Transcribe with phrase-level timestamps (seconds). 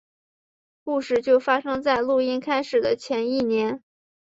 [0.83, 3.83] 故事就发生在录音开始的前一年。